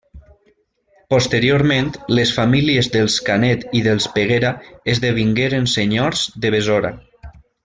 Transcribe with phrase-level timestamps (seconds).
[1.13, 4.55] Posteriorment, les famílies dels Canet i dels Peguera
[4.95, 6.95] esdevingueren senyors de Besora.